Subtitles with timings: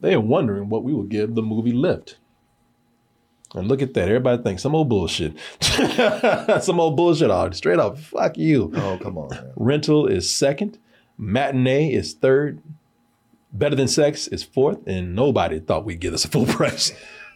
[0.00, 2.18] they are wondering what we will give the movie Lift.
[3.54, 4.08] And look at that.
[4.08, 5.34] Everybody thinks some old bullshit.
[6.62, 7.30] some old bullshit.
[7.30, 8.72] Oh, straight up, fuck you.
[8.74, 9.30] Oh, come on.
[9.30, 9.52] Man.
[9.56, 10.78] Rental is second.
[11.16, 12.60] Matinee is third.
[13.52, 14.78] Better Than Sex is fourth.
[14.86, 16.92] And nobody thought we'd give us a full price.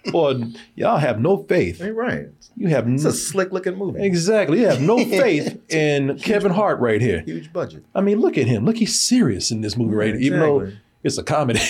[0.07, 0.43] Boy,
[0.75, 1.81] y'all have no faith.
[1.81, 2.27] Ain't right.
[2.57, 4.03] You have It's n- a slick looking movie.
[4.05, 4.61] exactly.
[4.61, 7.21] You have no faith in Kevin Hart right here.
[7.21, 7.85] Huge budget.
[7.95, 8.65] I mean, look at him.
[8.65, 10.73] Look, he's serious in this movie right here, even though
[11.03, 11.61] it's a comedy.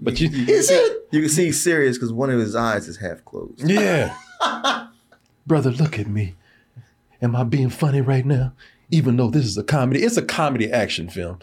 [0.00, 1.08] But you, Is it?
[1.10, 3.60] You can see he's serious because one of his eyes is half closed.
[3.68, 4.16] yeah,
[5.46, 6.34] brother, look at me.
[7.20, 8.52] Am I being funny right now?
[8.90, 11.38] Even though this is a comedy, it's a comedy action film,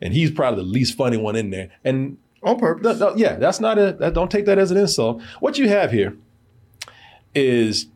[0.00, 1.70] and he's probably the least funny one in there.
[1.84, 2.98] And On purpose.
[2.98, 3.92] no, no, yeah, that's not a.
[3.92, 5.22] That, don't take that as an insult.
[5.40, 6.16] What you have here
[7.34, 7.86] is,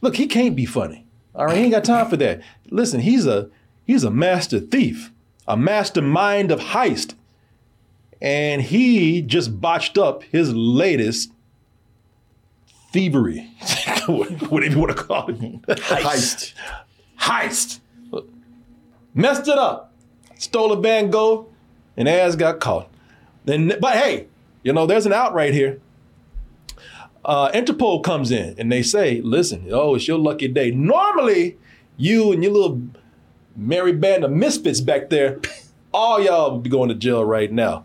[0.00, 1.06] look, he can't be funny.
[1.34, 2.40] All right, he ain't got time for that.
[2.70, 3.50] Listen, he's a
[3.84, 5.12] he's a master thief,
[5.46, 7.14] a mastermind of heist,
[8.20, 11.30] and he just botched up his latest
[12.92, 13.40] thievery,
[14.06, 16.54] whatever you want to call it, Heist.
[17.20, 17.80] heist.
[19.14, 19.92] Messed it up.
[20.38, 21.48] Stole a Van Gogh,
[21.96, 22.88] and ass got caught.
[23.44, 24.26] Then, but hey,
[24.62, 25.80] you know, there's an out right here.
[27.24, 30.70] Uh, Interpol comes in and they say, listen, oh, it's your lucky day.
[30.70, 31.56] Normally,
[31.96, 32.82] you and your little
[33.56, 35.40] merry band of misfits back there,
[35.92, 37.84] all y'all would be going to jail right now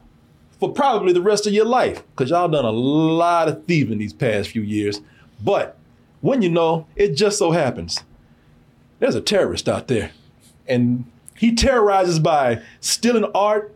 [0.61, 4.13] for probably the rest of your life because y'all done a lot of thieving these
[4.13, 5.01] past few years.
[5.43, 5.77] But
[6.21, 8.01] when you know, it just so happens
[9.01, 10.11] there's a terrorist out there
[10.67, 11.03] and
[11.35, 13.75] he terrorizes by stealing art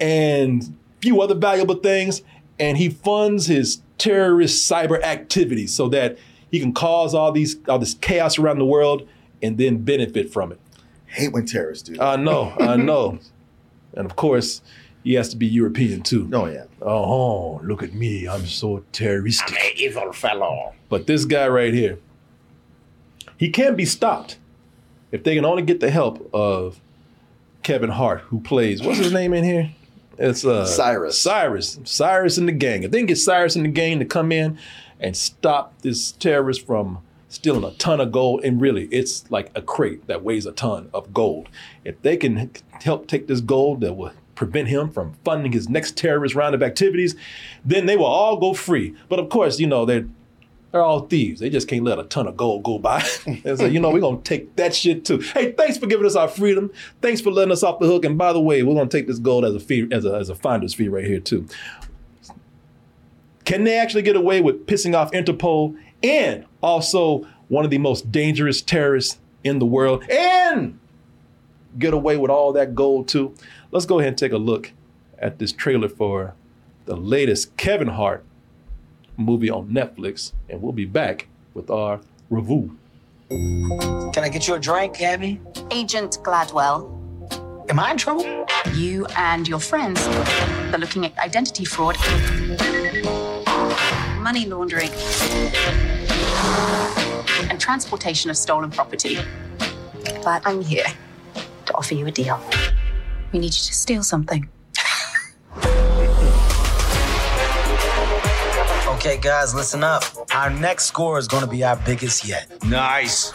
[0.00, 2.22] and few other valuable things
[2.58, 6.18] and he funds his terrorist cyber activities so that
[6.50, 9.06] he can cause all these all this chaos around the world
[9.42, 10.58] and then benefit from it
[11.06, 11.96] Hate when terrorists do.
[11.96, 12.02] that.
[12.02, 13.18] i know i know
[13.92, 14.62] and of course
[15.04, 16.64] he has to be european too oh yeah.
[16.80, 20.72] oh look at me i'm so terroristic Evil fellow.
[20.88, 21.98] but this guy right here,
[23.36, 24.38] he can be stopped
[25.10, 26.80] if they can only get the help of
[27.62, 29.70] Kevin Hart, who plays what's his name in here?
[30.18, 31.18] It's uh, Cyrus.
[31.18, 31.78] Cyrus.
[31.84, 32.82] Cyrus in the gang.
[32.82, 34.58] If they can get Cyrus in the gang to come in
[35.00, 36.98] and stop this terrorist from
[37.28, 40.90] stealing a ton of gold, and really, it's like a crate that weighs a ton
[40.92, 41.48] of gold.
[41.84, 44.12] If they can help take this gold that will
[44.42, 47.14] prevent him from funding his next terrorist round of activities,
[47.64, 48.92] then they will all go free.
[49.08, 50.06] But of course, you know, they're
[50.72, 51.38] they're all thieves.
[51.38, 53.06] They just can't let a ton of gold go by.
[53.26, 55.18] and so, you know, we're gonna take that shit too.
[55.18, 56.72] Hey, thanks for giving us our freedom.
[57.00, 58.04] Thanks for letting us off the hook.
[58.04, 60.28] And by the way, we're gonna take this gold as a fee, as a as
[60.28, 61.46] a finder's fee right here too.
[63.44, 68.10] Can they actually get away with pissing off Interpol and also one of the most
[68.10, 70.78] dangerous terrorists in the world and
[71.78, 73.34] get away with all that gold too?
[73.72, 74.70] Let's go ahead and take a look
[75.18, 76.34] at this trailer for
[76.84, 78.22] the latest Kevin Hart
[79.16, 82.76] movie on Netflix, and we'll be back with our review.
[83.30, 85.40] Can I get you a drink, Abby?
[85.70, 86.90] Agent Gladwell,
[87.70, 88.46] Am I in trouble?
[88.74, 91.96] you and your friends are looking at identity fraud,
[94.20, 94.90] money laundering,
[97.48, 99.18] and transportation of stolen property.
[100.22, 100.84] But I'm here
[101.64, 102.38] to offer you a deal.
[103.32, 104.48] We need you to steal something.
[108.88, 110.04] Okay, guys, listen up.
[110.34, 112.46] Our next score is going to be our biggest yet.
[112.64, 113.32] Nice.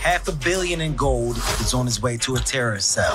[0.00, 3.14] Half a billion in gold is on its way to a terrorist cell.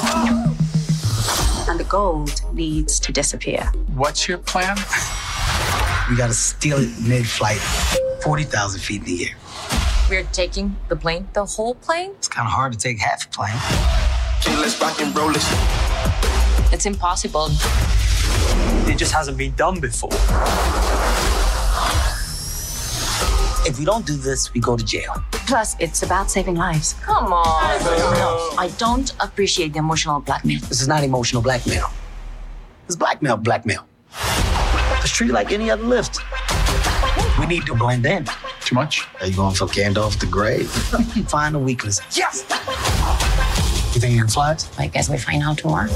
[1.69, 3.69] And the gold needs to disappear.
[3.93, 4.77] What's your plan?
[6.09, 7.59] We got to steal it mid-flight,
[8.23, 9.35] 40,000 feet in the air.
[10.09, 12.11] We're taking the plane, the whole plane?
[12.11, 13.53] It's kind of hard to take half a plane.
[14.39, 15.45] Okay, let's rock and roll this.
[16.71, 17.49] It's impossible.
[18.89, 20.13] It just hasn't been done before.
[23.67, 25.13] If we don't do this, we go to jail.
[25.31, 26.93] Plus, it's about saving lives.
[27.01, 27.45] Come on.
[28.57, 30.61] I don't appreciate the emotional blackmail.
[30.61, 31.89] This is not emotional blackmail.
[32.85, 33.85] It's blackmail, blackmail.
[35.01, 36.21] Just treat like any other lift.
[37.37, 38.25] We need to blend in.
[38.67, 39.07] Too much?
[39.21, 40.63] Are you going for Gandalf the Grey?
[41.29, 42.01] Find a weakness.
[42.11, 42.43] Yes!
[43.95, 44.69] You think you can fly it?
[44.77, 45.87] I guess we find out tomorrow.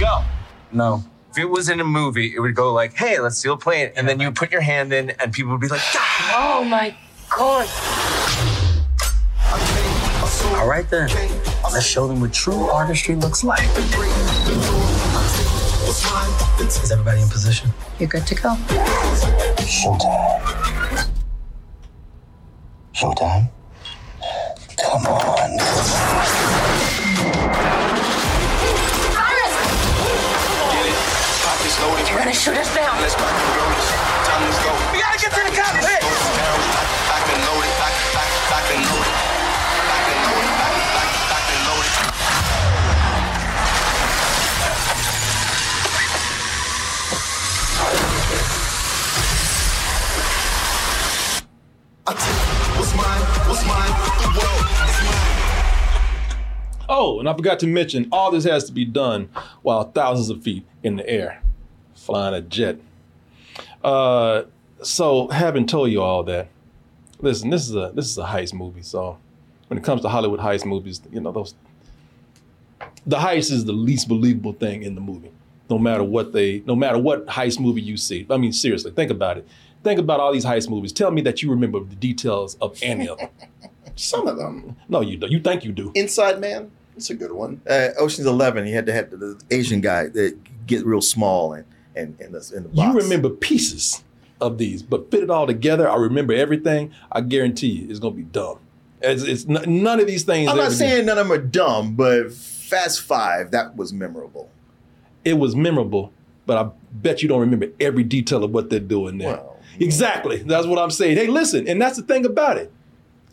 [0.00, 0.24] Go.
[0.72, 1.04] No.
[1.32, 3.92] If it was in a movie, it would go like, "Hey, let's steal a plane,"
[3.96, 6.96] and then you put your hand in, and people would be like, "Ah!" Oh my
[7.28, 7.68] god.
[10.58, 11.10] All right then.
[11.64, 13.68] Let's show them what true artistry looks like.
[16.60, 17.68] Is everybody in position?
[17.98, 18.54] You're good to go.
[19.60, 20.85] Showtime.
[22.96, 23.50] Showtime?
[24.82, 25.58] Come on.
[32.06, 32.98] They're gonna shoot us down.
[33.02, 33.90] Let's rock and roll this.
[34.24, 34.72] Time to go.
[34.92, 36.00] We gotta get to the cockpit.
[36.00, 39.12] Back and loaded, back, back, back and loaded.
[39.84, 41.92] Back and loaded, back, back, back and loaded.
[52.06, 52.45] I take
[56.88, 59.28] Oh, and I forgot to mention, all this has to be done
[59.62, 61.42] while thousands of feet in the air,
[61.94, 62.78] flying a jet.
[63.82, 64.42] Uh,
[64.82, 66.48] so, having told you all that,
[67.20, 68.82] listen, this is a this is a heist movie.
[68.82, 69.18] So,
[69.68, 71.54] when it comes to Hollywood heist movies, you know those
[73.06, 75.30] the heist is the least believable thing in the movie.
[75.70, 78.26] No matter what they, no matter what heist movie you see.
[78.30, 79.48] I mean, seriously, think about it.
[79.82, 80.92] Think about all these heist movies.
[80.92, 83.30] Tell me that you remember the details of any of them.
[83.96, 84.76] Some of them.
[84.88, 85.30] No, you don't.
[85.30, 85.92] You think you do.
[85.94, 86.70] Inside Man.
[86.96, 87.60] It's a good one.
[87.68, 88.64] Uh, Ocean's Eleven.
[88.66, 91.64] He had to have the, the Asian guy that get real small and
[91.94, 92.94] and in the in the box.
[92.94, 94.02] You remember pieces
[94.40, 95.88] of these, but fit it all together.
[95.90, 96.92] I remember everything.
[97.12, 98.58] I guarantee you, it's gonna be dumb.
[99.02, 100.50] It's, it's n- none of these things.
[100.50, 104.48] I'm not saying none of them are dumb, but Fast Five that was memorable.
[105.24, 106.12] it was memorable,
[106.46, 109.28] but I bet you don't remember every detail of what they're doing there.
[109.34, 110.38] Well, exactly.
[110.38, 111.16] That's what I'm saying.
[111.18, 112.72] Hey, listen, and that's the thing about it.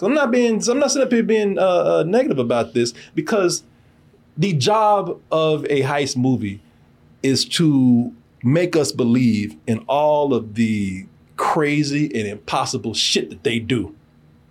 [0.01, 3.63] I'm not being, I'm not sitting up here being uh, uh, negative about this because
[4.37, 6.61] the job of a heist movie
[7.21, 8.13] is to
[8.43, 11.05] make us believe in all of the
[11.37, 13.95] crazy and impossible shit that they do.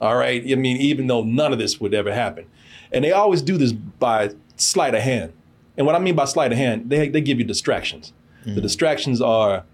[0.00, 0.42] All right.
[0.50, 2.46] I mean, even though none of this would ever happen.
[2.92, 5.32] And they always do this by sleight of hand.
[5.76, 8.12] And what I mean by sleight of hand, they, they give you distractions.
[8.44, 9.64] The distractions are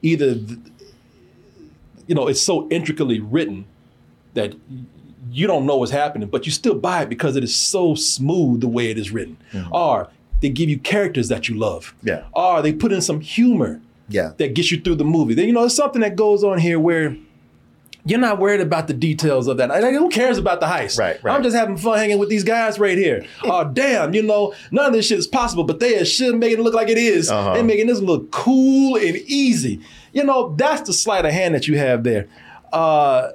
[0.00, 0.58] either, th-
[2.06, 3.64] you know, it's so intricately written
[4.34, 4.54] that
[5.30, 8.60] you don't know what's happening, but you still buy it because it is so smooth
[8.60, 9.36] the way it is written.
[9.70, 10.08] Or
[10.40, 11.94] they give you characters that you love.
[12.02, 12.24] Yeah.
[12.32, 14.32] Or they put in some humor Yeah.
[14.38, 15.34] that gets you through the movie.
[15.34, 17.16] Then, you know, there's something that goes on here where
[18.04, 19.68] you're not worried about the details of that.
[19.68, 20.98] Like, who cares about the heist?
[20.98, 21.32] Right, right.
[21.36, 23.24] I'm just having fun hanging with these guys right here.
[23.44, 26.58] oh, damn, you know, none of this shit is possible, but they are shit making
[26.58, 27.30] it look like it is.
[27.30, 27.54] Uh-huh.
[27.54, 29.80] They're making this look cool and easy.
[30.12, 32.26] You know, that's the sleight of hand that you have there.
[32.72, 33.28] Uh,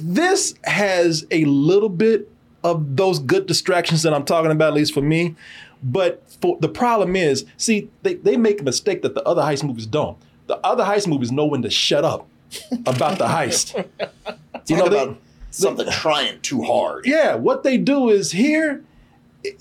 [0.00, 2.30] this has a little bit
[2.62, 5.34] of those good distractions that I'm talking about, at least for me.
[5.82, 9.62] But for the problem is, see, they, they make a mistake that the other heist
[9.62, 10.16] movies don't.
[10.46, 12.26] The other heist movies know when to shut up
[12.86, 13.74] about the heist.
[14.66, 15.16] you know, they,
[15.50, 17.06] something trying too hard.
[17.06, 18.82] yeah, what they do is here,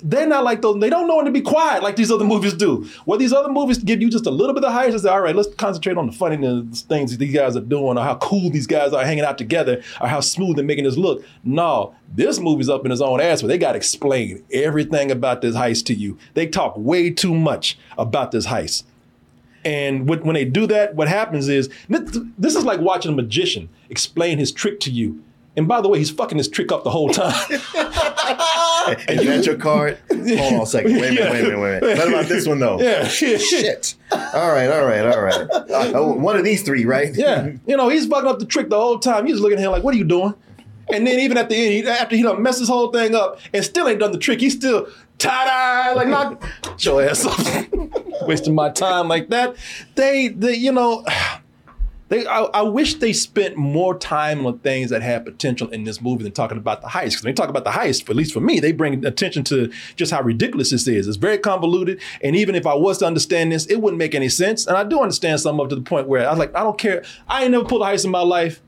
[0.03, 2.53] they're not like those, they don't know when to be quiet like these other movies
[2.53, 2.88] do.
[3.06, 5.21] What these other movies give you just a little bit of heist, they say, all
[5.21, 8.50] right, let's concentrate on the funniness things that these guys are doing, or how cool
[8.50, 11.24] these guys are hanging out together, or how smooth they're making this look.
[11.44, 15.41] No, this movie's up in his own ass where they got to explain everything about
[15.41, 16.18] this heist to you.
[16.33, 18.83] They talk way too much about this heist.
[19.65, 24.38] And when they do that, what happens is this is like watching a magician explain
[24.38, 25.24] his trick to you.
[25.56, 27.34] And by the way, he's fucking this trick up the whole time.
[29.08, 29.98] And you had your card.
[30.10, 30.94] Hold on a second.
[30.94, 31.32] Wait a minute.
[31.32, 31.60] Wait a minute.
[31.60, 31.98] Wait a minute.
[32.00, 32.80] What about this one though?
[32.80, 33.08] yeah.
[33.08, 33.96] Shit.
[34.12, 34.68] All right.
[34.70, 35.06] All right.
[35.06, 35.94] All right.
[35.94, 37.14] Uh, one of these three, right?
[37.16, 39.26] Yeah, you know, he's fucking up the trick the whole time.
[39.26, 40.34] He's looking at him like, what are you doing?
[40.92, 43.40] And then even at the end, he, after he done messed this whole thing up
[43.54, 46.44] and still ain't done the trick, he's still ta-da, like knock
[46.80, 49.56] your ass up, wasting my time like that.
[49.96, 51.06] They, they, you know,
[52.14, 52.26] they.
[52.26, 56.24] I, I wish they spent more time on things that had potential in this movie
[56.24, 57.04] than talking about the heist.
[57.04, 59.72] Because when they talk about the heist, at least for me, they bring attention to
[59.96, 61.08] just how ridiculous this is.
[61.08, 64.30] It's very convoluted, and even if I was to understand this, it wouldn't make any
[64.30, 64.68] sense.
[64.68, 66.78] And I do understand some of to the point where I was like, I don't
[66.78, 67.04] care.
[67.28, 68.62] I ain't never pulled a heist in my life.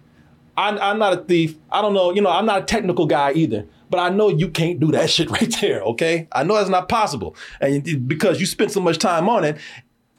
[0.58, 1.56] I, I'm not a thief.
[1.72, 2.14] I don't know.
[2.14, 3.66] You know, I'm not a technical guy either.
[3.90, 5.82] But I know you can't do that shit right there.
[5.82, 9.58] Okay, I know that's not possible, and because you spent so much time on it,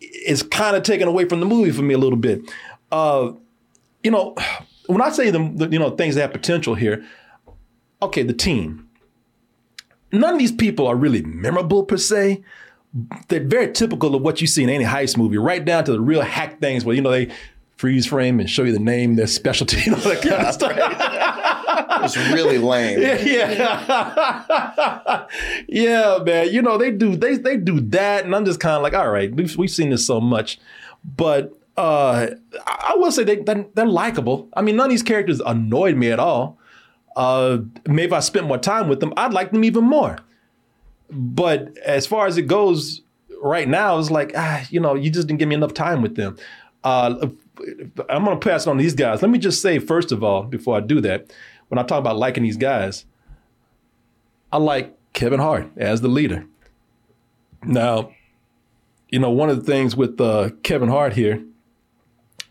[0.00, 2.42] it's kind of taken away from the movie for me a little bit.
[2.90, 3.32] Uh,
[4.02, 4.34] you know,
[4.86, 7.04] when I say the, the you know things that have potential here,
[8.02, 8.88] okay, the team.
[10.12, 12.42] None of these people are really memorable per se.
[13.28, 16.00] They're very typical of what you see in any heist movie, right down to the
[16.00, 17.30] real hack things where you know they
[17.76, 21.32] freeze frame and show you the name, their specialty, you know that kind of stuff.
[22.06, 23.00] It's really lame.
[23.00, 23.18] Yeah,
[25.68, 26.52] yeah, man.
[26.52, 29.10] You know they do they they do that, and I'm just kind of like, all
[29.10, 30.58] right, we've we've seen this so much,
[31.04, 32.28] but uh,
[32.66, 34.48] I, will say they they're, they're likable.
[34.54, 36.58] I mean, none of these characters annoyed me at all.
[37.14, 40.18] Uh, maybe if I spent more time with them, I'd like them even more.
[41.10, 43.02] But as far as it goes
[43.40, 46.16] right now, it's like ah, you know, you just didn't give me enough time with
[46.16, 46.36] them.
[46.82, 47.28] Uh,
[48.08, 49.22] I'm gonna pass it on to these guys.
[49.22, 51.32] Let me just say first of all, before I do that,
[51.68, 53.04] when I talk about liking these guys,
[54.50, 56.46] I like Kevin Hart as the leader.
[57.64, 58.12] Now,
[59.10, 61.44] you know, one of the things with uh, Kevin Hart here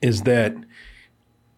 [0.01, 0.53] is that,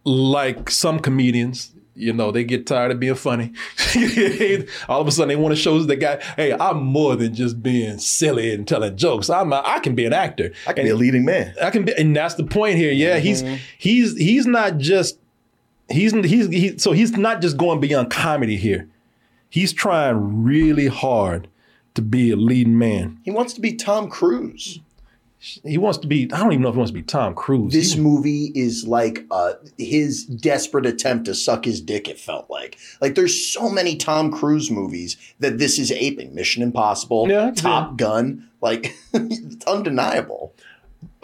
[0.03, 3.51] like some comedians, you know, they get tired of being funny.
[4.87, 7.61] All of a sudden, they want to show the guy, "Hey, I'm more than just
[7.63, 9.29] being silly and telling jokes.
[9.29, 10.51] I'm a, I can be an actor.
[10.67, 11.53] I can be a leading man.
[11.61, 12.91] I can be, and that's the point here.
[12.91, 13.55] Yeah, he's Mm-hmm.
[13.77, 15.17] he's he's not just
[15.89, 18.87] he's he's he, so he's not just going beyond comedy here.
[19.49, 21.47] He's trying really hard
[21.95, 23.19] to be a leading man.
[23.23, 24.79] He wants to be Tom Cruise.
[25.39, 26.23] He wants to be.
[26.33, 27.71] I don't even know if he wants to be Tom Cruise.
[27.71, 32.07] This He- movie is like uh, his desperate attempt to suck his dick.
[32.07, 36.33] It felt like like there's so many Tom Cruise movies that this is aping.
[36.33, 40.53] Mission Impossible, Yeah, Top Gun, like it's undeniable.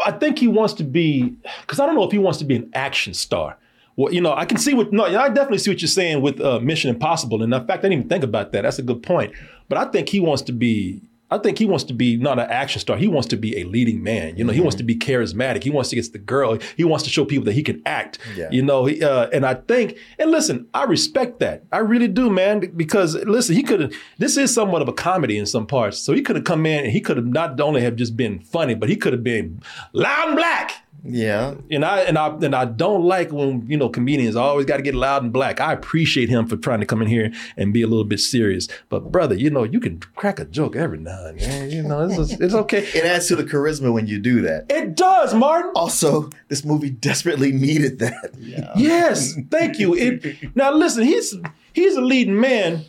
[0.05, 2.55] I think he wants to be because I don't know if he wants to be
[2.55, 3.57] an action star.
[3.95, 6.39] Well, you know, I can see what no, I definitely see what you're saying with
[6.39, 8.61] uh, Mission Impossible, and in fact, I didn't even think about that.
[8.61, 9.33] That's a good point.
[9.69, 11.01] But I think he wants to be.
[11.33, 12.95] I think he wants to be not an action star.
[12.95, 14.37] He wants to be a leading man.
[14.37, 15.63] You know, he wants to be charismatic.
[15.63, 16.59] He wants to get the girl.
[16.77, 18.19] He wants to show people that he can act.
[18.35, 18.49] Yeah.
[18.51, 21.63] You know, he, uh, and I think, and listen, I respect that.
[21.71, 22.59] I really do, man.
[22.75, 23.93] Because listen, he could have.
[24.19, 26.83] This is somewhat of a comedy in some parts, so he could have come in
[26.83, 29.59] and he could have not only have just been funny, but he could have been
[29.93, 30.82] loud and black.
[31.05, 31.55] Yeah.
[31.69, 34.83] And I and I and I don't like when you know comedians always got to
[34.83, 35.59] get loud and black.
[35.59, 38.67] I appreciate him for trying to come in here and be a little bit serious.
[38.89, 41.71] But brother, you know you can crack a joke every now and then.
[41.71, 42.87] You know it's, just- it's okay.
[42.93, 44.65] It adds to the charisma when you do that.
[44.69, 45.71] It does, Martin.
[45.75, 48.31] Also, this movie desperately needed that.
[48.75, 49.93] Yes, thank you.
[49.95, 51.35] It, now listen, he's
[51.73, 52.85] he's a leading man.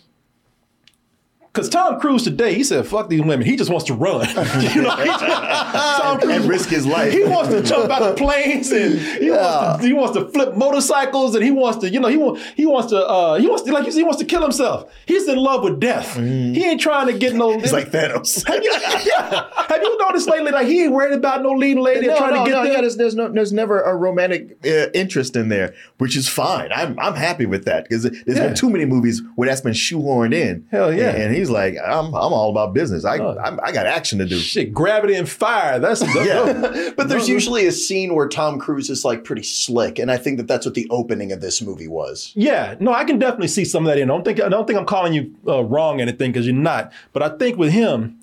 [1.55, 4.27] Cause Tom Cruise today, he said, "Fuck these women." He just wants to run.
[4.75, 7.13] you know, he- Tom And- and risk his life.
[7.13, 10.57] He wants to jump out of planes and he wants to he wants to flip
[10.57, 13.63] motorcycles and he wants to, you know, he want he wants to uh he wants
[13.63, 14.93] to like you said, he wants to kill himself.
[15.07, 16.17] He's in love with death.
[16.17, 17.57] He ain't trying to get no.
[17.59, 18.45] He's like Thanos.
[18.49, 19.47] Have you, yeah.
[19.69, 20.51] Have you noticed lately?
[20.51, 22.73] Like he ain't worried about no leading lady no, trying no, to get no, there.
[22.75, 26.71] yeah, there's, there's no, there's never a romantic uh, interest in there, which is fine.
[26.73, 28.47] I'm, I'm happy with that because there's Yeah.
[28.49, 30.67] been too many movies where that's been shoehorned in.
[30.73, 31.11] Hell yeah.
[31.11, 33.05] And, and he's like, I'm, I'm all about business.
[33.05, 33.37] I, Oh.
[33.39, 34.39] I'm, I got action to do.
[34.39, 35.79] Shit, gravity and fire.
[35.79, 36.93] That's Yeah.
[36.97, 40.37] But there's usually a scene where Tom Cruise is like pretty slick, and I think
[40.39, 42.33] that that's what the opening of this movie was.
[42.35, 44.11] Yeah, no, I can definitely see some of that in.
[44.11, 46.93] I don't think I don't think I'm calling you uh, wrong anything because you're not.
[47.13, 48.21] But I think with him,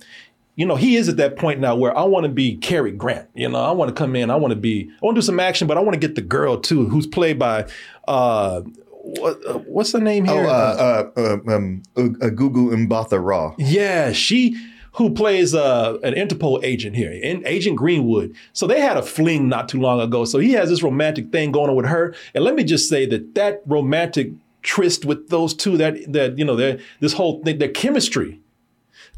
[0.56, 3.30] you know, he is at that point now where I want to be Cary Grant.
[3.34, 4.30] You know, I want to come in.
[4.30, 4.90] I want to be.
[5.01, 7.08] I want to do some action, but I want to get the girl too, who's
[7.08, 7.68] played by.
[8.08, 8.62] Uh,
[9.03, 10.46] what, uh, what's the name Oh, here?
[10.46, 13.55] uh, uh, uh, um, uh, uh, Gugu Mbatha Raw.
[13.58, 14.55] Yeah, she
[14.93, 18.36] who plays uh, an Interpol agent here, in Agent Greenwood.
[18.51, 20.25] So they had a fling not too long ago.
[20.25, 22.13] So he has this romantic thing going on with her.
[22.36, 24.31] And let me just say that that romantic
[24.63, 28.39] tryst with those two, that that you know, their this whole thing, their chemistry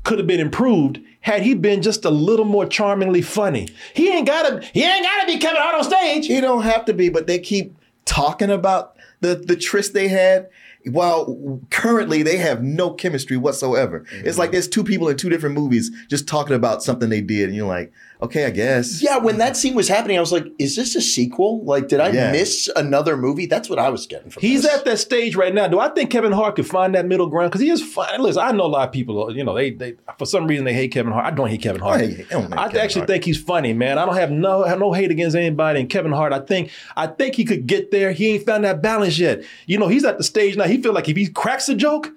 [0.03, 3.67] could have been improved had he been just a little more charmingly funny.
[3.95, 6.27] He ain't gotta he ain't gotta be Kevin Hart on stage.
[6.27, 7.75] He don't have to be, but they keep
[8.05, 10.49] talking about the the tryst they had.
[10.85, 14.05] While currently they have no chemistry whatsoever.
[14.11, 14.51] It's like mm-hmm.
[14.51, 17.65] there's two people in two different movies just talking about something they did, and you're
[17.65, 19.01] like, okay, I guess.
[19.03, 21.63] Yeah, when that scene was happening, I was like, "Is this a sequel?
[21.63, 22.31] Like, did I Yeah.
[22.31, 24.41] miss another movie?" That's what I was getting from.
[24.41, 24.73] He's this.
[24.73, 25.67] at that stage right now.
[25.67, 27.51] Do I think Kevin Hart could find that middle ground?
[27.51, 28.19] Because he is fine.
[28.21, 29.35] Listen, I know a lot of people.
[29.35, 31.25] You know, they they for some reason they hate Kevin Hart.
[31.25, 32.01] I don't hate Kevin Hart.
[32.01, 33.09] I hate- I don't hate I Kevin actually Hart.
[33.09, 33.97] think he's funny, man.
[33.97, 35.79] I don't have no have no hate against anybody.
[35.81, 38.11] And Kevin Hart, I think I think he could get there.
[38.11, 39.41] He ain't found that balance yet.
[39.67, 40.63] You know, he's at the stage now.
[40.65, 42.11] He feel like if he cracks a joke,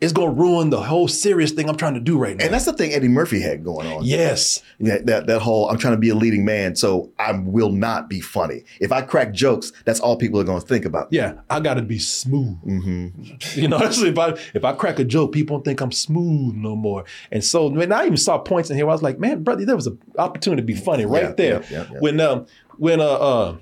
[0.00, 2.44] it's gonna ruin the whole serious thing I'm trying to do right now.
[2.44, 4.02] And that's the thing Eddie Murphy had going on.
[4.04, 4.62] yes.
[4.78, 8.08] Yeah, that that whole I'm trying to be a leading man, so I will not
[8.08, 8.64] be funny.
[8.80, 11.08] If I crack jokes, that's all people are going to think about.
[11.10, 12.56] Yeah, I gotta be smooth.
[12.64, 13.60] Mm-hmm.
[13.60, 16.74] You know, if I if I crack a joke, people don't think I'm smooth no
[16.74, 17.04] more.
[17.30, 19.66] And so, man, I even saw points in here where I was like, man, brother,
[19.66, 21.62] there was an opportunity to be funny right Yeah, there.
[21.64, 21.98] yeah, yeah, yeah.
[22.00, 22.46] When um
[22.78, 23.56] when uh uh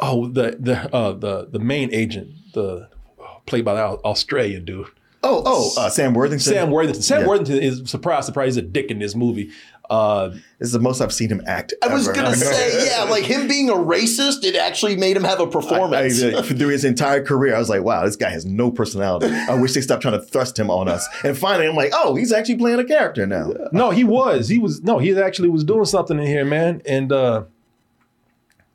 [0.00, 2.88] oh the the uh the the main agent the
[3.50, 4.86] played by the Au- Australian dude.
[5.22, 6.40] Oh, oh, uh, Sam Worthington.
[6.54, 7.02] Sam Worthington.
[7.02, 7.26] Sam Yeah.
[7.26, 8.54] Worthington is surprise, surprise.
[8.54, 9.50] He's a dick in this movie.
[9.90, 10.28] Uh,
[10.58, 11.74] This is the most I've seen him act.
[11.82, 15.40] I was gonna say, yeah, like him being a racist, it actually made him have
[15.40, 16.22] a performance.
[16.22, 19.26] I- through his entire career, I was like, wow, this guy has no personality.
[19.34, 21.06] I wish they stopped trying to thrust him on us.
[21.24, 23.52] And finally, I'm like, oh, he's actually playing a character now.
[23.72, 24.48] no, he was.
[24.48, 24.82] He was.
[24.82, 26.80] No, he actually was doing something in here, man.
[26.86, 27.44] And uh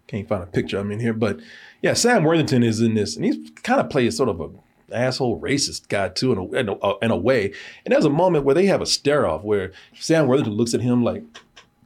[0.08, 1.40] can't find a picture I'm in here, but
[1.82, 4.50] yeah, Sam Worthington is in this, and he's kind of plays sort of a
[4.92, 7.54] asshole racist guy too, in a, in a, uh, in a way.
[7.86, 10.82] And there's a moment where they have a stare off where Sam Worthington looks at
[10.82, 11.24] him like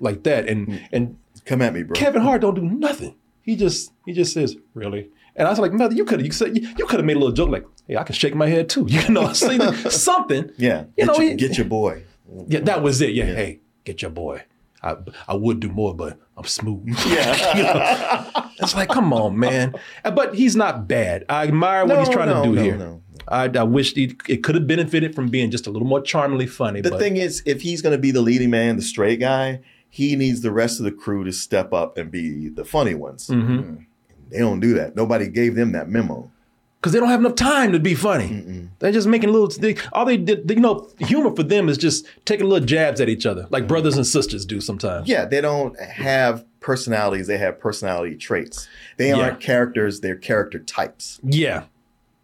[0.01, 0.87] like that, and mm.
[0.91, 1.17] and
[1.49, 1.95] Come at me, bro.
[1.95, 3.15] Kevin Hart don't do nothing.
[3.41, 5.09] He just he just says really.
[5.35, 7.19] And I was like, mother, you could have you, said- you could have made a
[7.19, 10.51] little joke like, hey, I can shake my head too, you know, something.
[10.57, 10.81] Yeah.
[10.95, 12.03] You get, know, your, he- get your boy.
[12.47, 13.11] Yeah, that was it.
[13.11, 14.43] Yeah, hey, get your boy.
[14.83, 14.95] I
[15.27, 16.87] I would do more, but I'm smooth.
[17.07, 18.49] Yeah, you know?
[18.59, 19.75] it's like, come on, man.
[20.03, 21.25] But he's not bad.
[21.29, 22.99] I admire what No, he's trying no, to do no, here.
[23.27, 26.47] I, I wish he, it could have benefited from being just a little more charmingly
[26.47, 26.81] funny.
[26.81, 29.59] The but thing is, if he's going to be the leading man, the straight guy,
[29.89, 33.27] he needs the rest of the crew to step up and be the funny ones.
[33.27, 33.85] Mhm.
[34.31, 34.95] They don't do that.
[34.95, 36.31] Nobody gave them that memo.
[36.79, 38.67] Because they don't have enough time to be funny.
[38.79, 39.47] They're just making little.
[39.49, 43.09] They, all they did, you know, humor for them is just taking little jabs at
[43.09, 45.07] each other, like brothers and sisters do sometimes.
[45.07, 47.27] Yeah, they don't have personalities.
[47.27, 48.67] They have personality traits.
[48.97, 49.15] They Yeah.
[49.19, 49.99] aren't characters.
[49.99, 51.19] They're character types.
[51.23, 51.63] Yeah,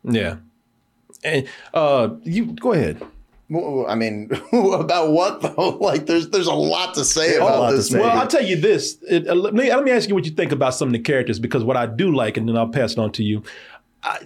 [0.04, 0.38] yeah.
[1.24, 3.02] And uh, you go ahead.
[3.50, 5.78] Well, I mean, about what though?
[5.82, 8.00] Like, there's there's a lot to say about to this say.
[8.00, 8.98] Well, I'll tell you this.
[9.10, 11.00] It, uh, let, me, let me ask you what you think about some of the
[11.00, 13.44] characters because what I do like, and then I'll pass it on to you.
[14.02, 14.20] I,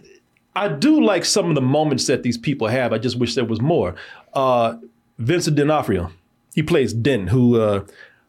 [0.56, 2.92] I do like some of the moments that these people have.
[2.92, 3.96] I just wish there was more.
[4.34, 4.78] Uh,
[5.18, 6.12] Vincent D'Onofrio,
[6.56, 7.86] he plays Den, who, uh,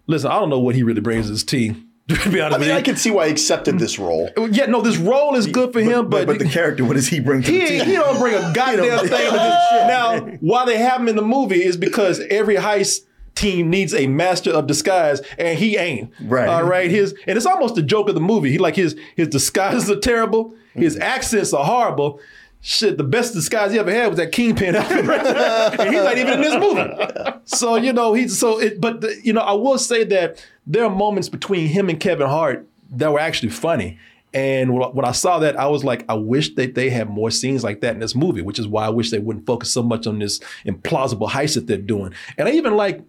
[0.06, 1.86] listen, I don't know what he really brings to his team.
[2.10, 4.30] To be honest I mean, I can see why he accepted this role.
[4.50, 7.06] Yeah, no, this role is good for him, But, but, but the character, what does
[7.06, 7.84] he bring to he, the team?
[7.84, 9.32] he don't bring a goddamn thing.
[9.32, 13.02] now, why they have him in the movie is because every heist
[13.34, 16.12] team needs a master of disguise, and he ain't.
[16.20, 16.48] Right.
[16.48, 16.90] All right.
[16.90, 18.50] His and it's almost the joke of the movie.
[18.50, 20.54] He like his his disguises are terrible.
[20.74, 21.00] His mm.
[21.00, 22.20] accents are horrible.
[22.62, 25.08] Shit, the best disguise he ever had was that kingpin outfit,
[25.80, 27.40] and he's not even in this movie.
[27.44, 28.60] So you know he's so.
[28.60, 31.98] It, but the, you know I will say that there are moments between him and
[31.98, 33.98] Kevin Hart that were actually funny.
[34.32, 37.30] And when when I saw that, I was like, I wish that they had more
[37.30, 39.82] scenes like that in this movie, which is why I wish they wouldn't focus so
[39.82, 42.12] much on this implausible heist that they're doing.
[42.36, 43.02] And I even like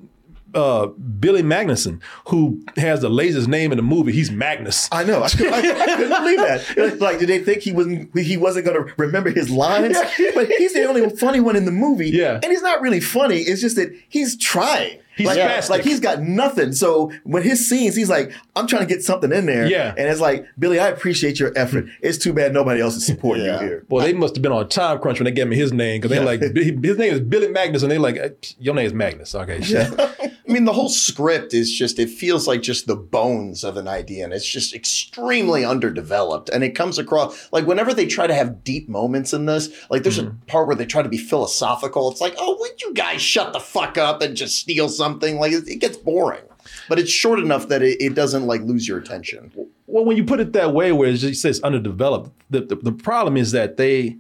[0.54, 4.12] uh, Billy Magnussen, who has the laziest name in the movie.
[4.12, 4.90] He's Magnus.
[4.92, 5.24] I know.
[5.24, 7.00] I, couldn't- I, I couldn't believe that.
[7.00, 9.98] Like, did they think he wasn't he wasn't going to remember his lines?
[10.36, 12.10] But he's the only funny one in the movie.
[12.10, 12.40] Yeah.
[12.42, 13.38] and he's not really funny.
[13.40, 15.00] It's just that he's trying.
[15.18, 15.70] He's like, spastic.
[15.70, 16.72] like he's got nothing.
[16.72, 19.68] So when his scenes, he's like, I'm trying to get something in there.
[19.68, 19.94] Yeah.
[19.98, 21.86] and it's like, Billy, I appreciate your effort.
[22.02, 23.60] It's too bad nobody else is supporting Yeah.
[23.62, 23.86] you here.
[23.90, 26.00] Well, they must have been on a time crunch when they gave me his name
[26.02, 28.94] because they like his name is Billy Magnus, and they like "Eh, your name is
[28.94, 29.36] Magnus.
[29.36, 29.88] Okay, shit.
[30.52, 33.88] I mean, the whole script is just, it feels like just the bones of an
[33.88, 36.50] idea, and it's just extremely underdeveloped.
[36.50, 40.04] And it comes across like whenever they try to have deep moments in this, like
[40.04, 40.46] there's a mm-hmm.
[40.48, 42.12] part where they try to be philosophical.
[42.12, 45.40] It's like, oh, would you guys shut the fuck up and just steal something?
[45.40, 46.44] Like it, it gets boring.
[46.90, 49.54] But it's short enough that it, it doesn't like lose your attention.
[49.88, 52.92] Well, when you put it that way, where it just says underdeveloped, the, the, the
[52.92, 54.18] problem is that they.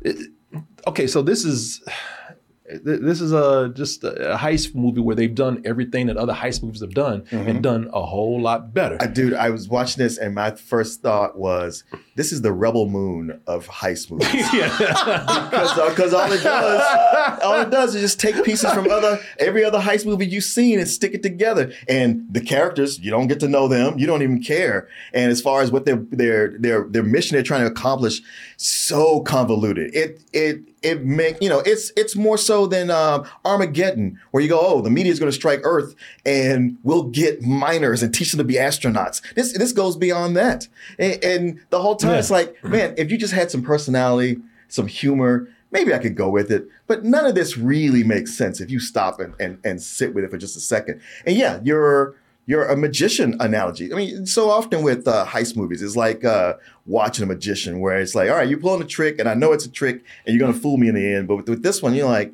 [0.00, 0.30] it-
[0.86, 1.82] okay, so this is
[2.82, 6.80] this is a just a heist movie where they've done everything that other heist movies
[6.80, 7.60] have done and mm-hmm.
[7.60, 8.96] done a whole lot better.
[9.00, 11.84] I, dude, I was watching this, and my first thought was,
[12.16, 17.70] "This is the Rebel Moon of heist movies." Because uh, all it does, all it
[17.70, 21.14] does is just take pieces from other every other heist movie you've seen and stick
[21.14, 21.72] it together.
[21.88, 24.88] And the characters, you don't get to know them, you don't even care.
[25.12, 28.22] And as far as what their their their their mission they're trying to accomplish,
[28.56, 29.94] so convoluted.
[29.94, 34.48] It it it make you know it's it's more so than um, Armageddon, where you
[34.48, 35.94] go, oh, the media is going to strike Earth,
[36.24, 39.20] and we'll get miners and teach them to be astronauts.
[39.34, 40.68] This this goes beyond that,
[40.98, 42.18] and, and the whole time Yeah.
[42.18, 46.28] it's like, man, if you just had some personality, some humor, maybe I could go
[46.30, 46.68] with it.
[46.86, 50.24] But none of this really makes sense if you stop and and, and sit with
[50.24, 51.00] it for just a second.
[51.26, 52.14] And yeah, you're
[52.46, 53.92] you're a magician analogy.
[53.92, 56.54] I mean, so often with uh, heist movies, it's like uh,
[56.86, 59.52] watching a magician, where it's like, all right, you're pulling a trick, and I know
[59.52, 61.28] it's a trick, and you're gonna fool me in the end.
[61.28, 62.32] But with, with this one, you're like,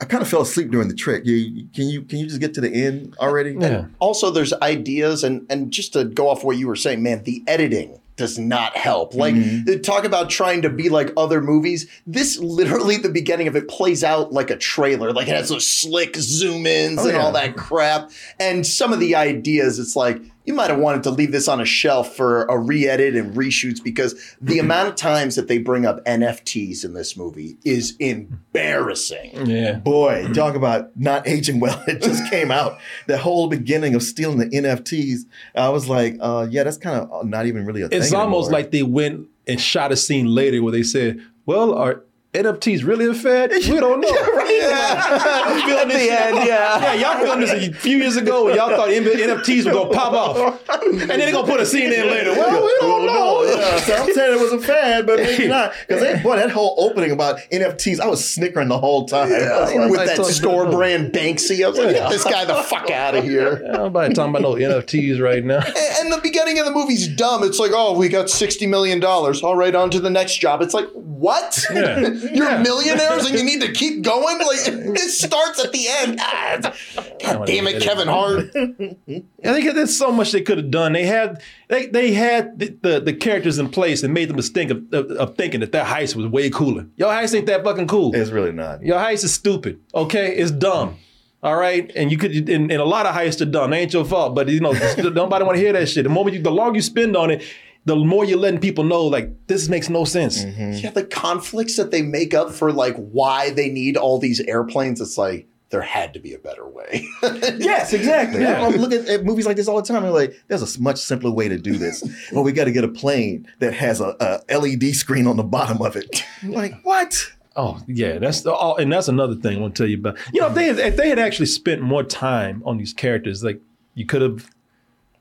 [0.00, 1.26] I kind of fell asleep during the trick.
[1.26, 3.56] You, can you can you just get to the end already?
[3.58, 3.86] yeah.
[3.98, 7.42] also there's ideas and and just to go off what you were saying man the
[7.48, 9.14] editing does not help.
[9.14, 9.80] Like mm-hmm.
[9.80, 11.88] talk about trying to be like other movies.
[12.06, 15.12] This literally the beginning of it plays out like a trailer.
[15.12, 17.22] Like it has those slick zoom ins Oh, and yeah.
[17.22, 18.10] all that crap.
[18.38, 21.60] And some of the ideas it's like you might have wanted to leave this on
[21.60, 25.84] a shelf for a re-edit and reshoots because the amount of times that they bring
[25.84, 29.74] up nfts in this movie is embarrassing Yeah.
[29.74, 31.82] Boy, talk about not aging well.
[31.86, 32.78] It just came out.
[33.06, 35.20] The whole beginning of stealing the NFTs.
[35.54, 37.98] I was like, uh, yeah, that's kind of not even really a thing.
[37.98, 38.60] It's almost anymore.
[38.60, 42.04] like they went and shot a scene later where they said, "Well, are
[42.34, 43.50] NFTs really a fad?
[43.50, 46.80] We don't know." I'm feeling this the end, yeah.
[46.94, 46.94] yeah.
[46.94, 50.68] Y'all filmed this a few years ago when y'all thought NFTs were gonna pop off,
[50.84, 52.32] and then they're gonna put a scene in later.
[52.32, 53.42] Well, we don't know.
[53.44, 55.72] Yeah, so I'm saying it was a fad, but maybe not.
[55.86, 59.32] Because boy, that whole opening about NFTs, I was snickering the whole time.
[59.32, 60.34] I was like, with that told you.
[60.34, 61.64] store brand Banksy.
[61.64, 63.60] I was like, get this guy the fuck out of here.
[63.72, 65.60] Nobody talking about no NFTs right now.
[65.98, 67.42] And and the beginning of the movie's dumb.
[67.44, 69.02] It's like, oh, we got $60 million.
[69.04, 70.62] All right, on to the next job.
[70.62, 71.64] It's like, what?
[71.72, 72.10] Yeah.
[72.22, 72.62] You're Yeah.
[72.62, 74.38] millionaires and you need to keep going?
[74.38, 76.18] Like, it starts at the end.
[76.20, 76.74] Ah,
[77.22, 78.50] God damn it, Kevin Hart.
[78.54, 80.92] I think there's so much they could have done.
[80.92, 84.70] They had they they had the, the, the characters in place and made the mistake
[84.70, 86.86] of, of, of thinking that that heist was way cooler.
[86.96, 88.14] Your heist ain't that fucking cool.
[88.14, 88.82] It's really not.
[88.82, 89.80] Your heist is stupid.
[89.94, 90.96] Okay, it's dumb.
[91.40, 93.70] All right, and you could, and, and a lot of heists are dumb.
[93.70, 96.02] They ain't your fault, but you know nobody want to hear that shit.
[96.02, 97.44] The moment you, the longer you spend on it,
[97.88, 100.44] the more you're letting people know like this makes no sense.
[100.44, 100.72] Mm-hmm.
[100.72, 105.00] Yeah, the conflicts that they make up for like why they need all these airplanes,
[105.00, 107.06] it's like there had to be a better way.
[107.58, 108.42] Yes, exactly.
[108.42, 108.62] Yeah.
[108.62, 110.04] I, I look at, at movies like this all the time.
[110.04, 112.02] I'm like, there's a much simpler way to do this.
[112.32, 115.42] well, we got to get a plane that has a, a LED screen on the
[115.42, 116.24] bottom of it.
[116.42, 117.32] I'm like, what?
[117.56, 120.16] Oh yeah, that's the, oh, and that's another thing I want to tell you about.
[120.32, 123.42] You know, if they had, if they had actually spent more time on these characters,
[123.42, 123.60] like
[123.94, 124.48] you could have,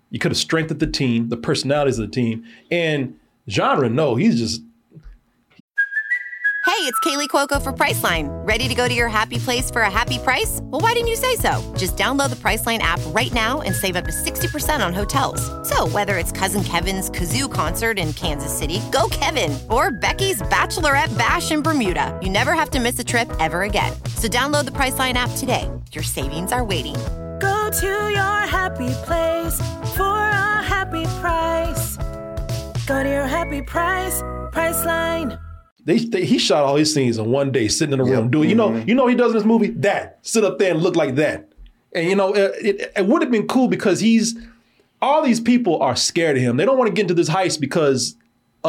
[0.10, 3.93] you could have strengthened the team, the personalities of the team, and Jean Reno.
[3.93, 4.62] No, he's just
[6.67, 8.28] Hey, it's Kaley Cuoco for Priceline.
[8.46, 10.60] Ready to go to your happy place for a happy price?
[10.63, 11.74] Well, why didn't you say so?
[11.78, 15.41] Just download the Priceline app right now and save up to 60% on hotels.
[15.67, 21.17] So, whether it's Cousin Kevin's Kazoo concert in Kansas City, go Kevin, or Becky's Bachelorette
[21.17, 23.93] Bash in Bermuda, you never have to miss a trip ever again.
[24.15, 25.72] So, download the Priceline app today.
[25.93, 26.98] Your savings are waiting.
[27.67, 29.60] Go to your happy place
[29.97, 31.97] for a happy price.
[32.86, 34.21] Go to your happy price,
[34.53, 35.38] Priceline.
[35.84, 38.49] they, they he shot all his scenes in one day, sitting in a room doing.
[38.49, 38.88] You know, mm-hmm.
[38.88, 41.49] you know, he does in this movie that sit up there and look like that,
[41.93, 44.38] and you know, it, it, it would have been cool because he's
[45.01, 46.56] all these people are scared of him.
[46.56, 48.15] They don't want to get into this heist because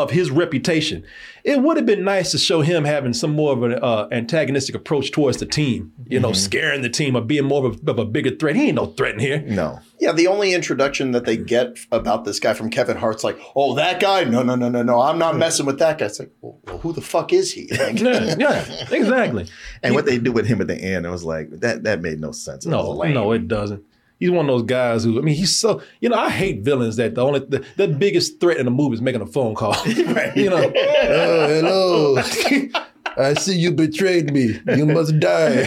[0.02, 1.04] of his reputation.
[1.44, 4.74] It would have been nice to show him having some more of an uh, antagonistic
[4.74, 5.92] approach towards the team.
[6.06, 8.56] You know, scaring the team or being more of a, of a bigger threat.
[8.56, 9.40] He ain't no threat in here.
[9.40, 9.80] No.
[9.98, 13.74] yeah, the only introduction that they get about this guy from Kevin Hart's like, oh,
[13.74, 14.24] that guy?
[14.24, 15.00] No, no, no, no, no.
[15.00, 16.06] I'm not messing with that guy.
[16.06, 17.68] It's like, well, well, who the fuck is he?
[17.78, 19.46] Like, Yeah, yeah, exactly.
[19.82, 22.20] And what they do with him at the end, it was like, that that made
[22.20, 22.66] no sense.
[22.66, 23.84] It No, no, it doesn't.
[24.18, 26.96] He's one of those guys who, I mean, he's so, you know, I hate villains
[26.96, 29.76] that the only, the, the biggest threat in the movie is making a phone call.
[30.34, 32.16] You know, oh, hello.
[33.16, 34.60] I see you betrayed me.
[34.76, 35.64] You must die.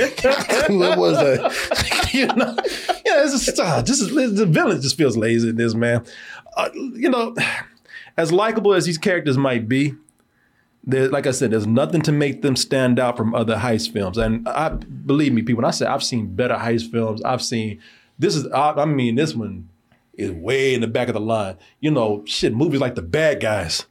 [0.69, 2.09] what was that?
[2.13, 2.55] you know,
[3.05, 6.05] yeah, it's just, uh, just is, the villain just feels lazy in this, man.
[6.55, 7.35] Uh, you know,
[8.17, 9.95] as likable as these characters might be,
[10.83, 14.17] there, like I said, there's nothing to make them stand out from other heist films.
[14.17, 17.79] And I believe me, people, when I say I've seen better heist films, I've seen
[18.21, 19.67] this is I, I mean, this one
[20.13, 21.57] is way in the back of the line.
[21.79, 23.85] You know, shit, movies like The Bad Guys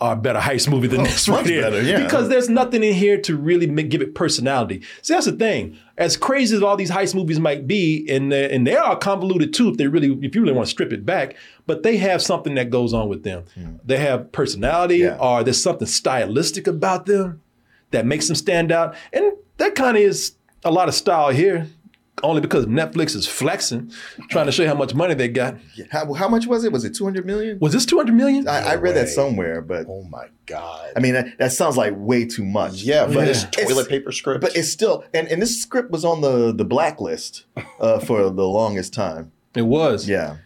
[0.00, 1.62] are a better heist movie than oh, this right here.
[1.62, 2.02] better, yeah.
[2.02, 4.80] Because there's nothing in here to really make, give it personality.
[5.02, 5.76] See, that's the thing.
[5.98, 9.68] As crazy as all these heist movies might be, and and they are convoluted too,
[9.70, 12.54] if they really, if you really want to strip it back, but they have something
[12.54, 13.44] that goes on with them.
[13.54, 13.76] Hmm.
[13.84, 15.16] They have personality, Yeah.
[15.18, 17.42] or there's something stylistic about them
[17.90, 20.32] that makes them stand out, and that kind of is
[20.64, 21.66] a lot of style here.
[22.22, 23.92] Only because Netflix is flexing,
[24.28, 25.56] trying to show you how much money they got.
[25.90, 26.72] How, how much was it?
[26.72, 27.58] Was it 200 million?
[27.60, 28.46] Was this 200 million?
[28.48, 30.92] I, I read that somewhere, but oh my God.
[30.96, 32.82] I mean, that, that sounds like way too much.
[32.82, 34.40] Yeah, but this It's- toilet paper script.
[34.42, 37.44] But it's still, and, and this script was on the, the blacklist
[37.80, 39.32] uh, for the longest time.
[39.54, 40.08] It was.
[40.08, 40.36] Yeah.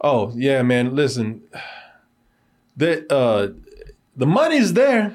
[0.00, 0.94] Oh yeah, man.
[0.94, 1.42] Listen,
[2.76, 3.48] that uh,
[4.16, 5.14] the money's there.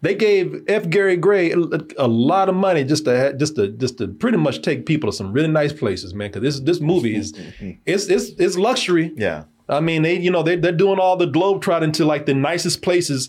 [0.00, 0.88] They gave F.
[0.88, 1.58] Gary Gray a,
[1.96, 5.16] a lot of money just to just to just to pretty much take people to
[5.16, 6.30] some really nice places, man.
[6.30, 7.32] Because this this movie is
[7.86, 9.12] it's it's it's luxury.
[9.16, 9.44] Yeah.
[9.68, 12.34] I mean, they you know they they're doing all the globe trotting to like the
[12.34, 13.28] nicest places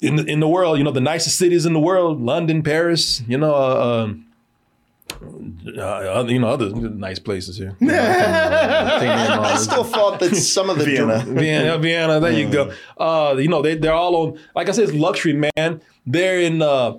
[0.00, 0.78] in the, in the world.
[0.78, 3.22] You know, the nicest cities in the world: London, Paris.
[3.28, 4.26] You know, uh, um,
[5.78, 7.76] uh, you know other nice places here.
[7.82, 11.24] I still thought that some of the Vienna.
[11.26, 12.20] Vienna, Vienna.
[12.20, 12.72] There you go.
[12.98, 14.38] Uh, you know, they they're all on.
[14.54, 15.80] Like I said, it's luxury, man.
[16.06, 16.98] They're in uh,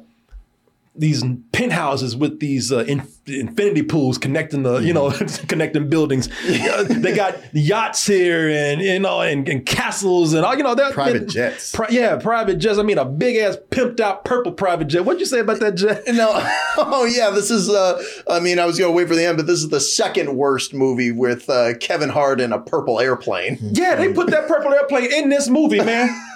[0.95, 5.11] these penthouses with these uh, in, infinity pools connecting the, you know,
[5.47, 6.29] connecting buildings.
[6.47, 10.55] Uh, they got yachts here, and you know, and, and castles, and all.
[10.55, 11.71] You know, they're Private jets.
[11.71, 12.77] Pri- yeah, private jets.
[12.77, 15.03] I mean, a big ass pimped out purple private jet.
[15.03, 16.03] What'd you say about that jet?
[16.07, 16.29] No,
[16.77, 17.69] oh yeah, this is.
[17.69, 20.35] Uh, I mean, I was gonna wait for the end, but this is the second
[20.35, 23.57] worst movie with uh, Kevin Hart in a purple airplane.
[23.61, 26.09] Yeah, they put that purple airplane in this movie, man.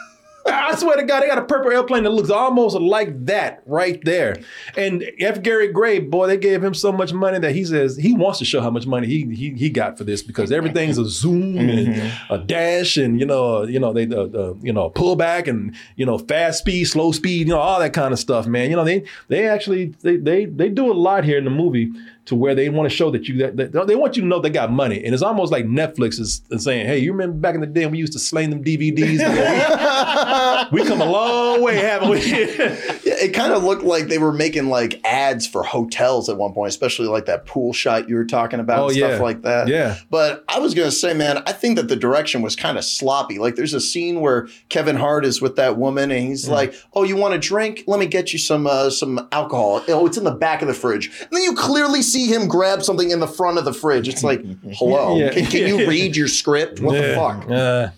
[0.49, 4.03] I swear to God, they got a purple airplane that looks almost like that right
[4.03, 4.37] there.
[4.75, 5.41] And F.
[5.41, 8.45] Gary Gray, boy, they gave him so much money that he says he wants to
[8.45, 12.11] show how much money he he, he got for this because everything's a zoom and
[12.29, 16.05] a dash and you know you know they uh, uh, you know pullback and you
[16.05, 18.69] know fast speed, slow speed, you know all that kind of stuff, man.
[18.69, 21.91] You know they they actually they they they do a lot here in the movie
[22.27, 24.39] to where they want to show that you that, that- they want you to know
[24.39, 27.55] they got money, and it's almost like Netflix is, is saying, "Hey, you remember back
[27.55, 29.19] in the day when we used to sling them DVDs?
[30.71, 32.17] we come a long way, haven't we?
[33.07, 36.53] Yeah, it kind of looked like they were making like ads for hotels at one
[36.53, 39.07] point, especially like that pool shot you were talking about Oh, and yeah.
[39.09, 39.67] stuff like that.
[39.69, 39.97] Yeah.
[40.09, 43.39] But I was gonna say, man, I think that the direction was kind of sloppy.
[43.39, 47.03] Like there's a scene where Kevin Hart is with that woman and he's like, "Oh,
[47.03, 47.83] you want a drink?
[47.87, 49.81] Let me get you some uh, some alcohol.
[49.87, 52.81] Oh, it's in the back of the fridge." And then you clearly see him grab
[52.81, 54.07] something in the front of the fridge.
[54.07, 55.29] It's like, "Hello, Yeah.
[55.31, 56.79] can, can you read your script?
[56.79, 57.89] What the fuck?" Uh,